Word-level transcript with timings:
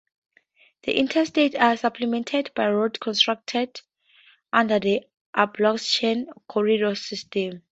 The 0.81 0.95
interstates 0.97 1.55
are 1.61 1.77
supplemented 1.77 2.53
by 2.55 2.71
roads 2.71 2.97
constructed 2.97 3.81
under 4.51 4.79
the 4.79 5.03
Appalachian 5.35 6.25
Corridor 6.47 6.95
system. 6.95 7.61